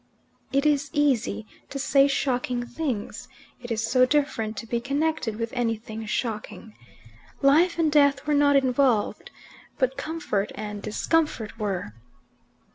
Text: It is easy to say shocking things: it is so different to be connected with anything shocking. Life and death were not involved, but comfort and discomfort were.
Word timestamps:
It 0.51 0.65
is 0.65 0.89
easy 0.93 1.45
to 1.69 1.77
say 1.77 2.07
shocking 2.07 2.65
things: 2.65 3.27
it 3.61 3.69
is 3.69 3.85
so 3.85 4.03
different 4.03 4.57
to 4.57 4.65
be 4.65 4.81
connected 4.81 5.35
with 5.35 5.53
anything 5.53 6.07
shocking. 6.07 6.75
Life 7.43 7.77
and 7.77 7.91
death 7.91 8.25
were 8.25 8.33
not 8.33 8.55
involved, 8.55 9.29
but 9.77 9.97
comfort 9.97 10.51
and 10.55 10.81
discomfort 10.81 11.59
were. 11.59 11.93